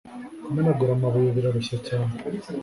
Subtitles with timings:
[0.43, 2.11] Kumenagura amabuye birarushya cyane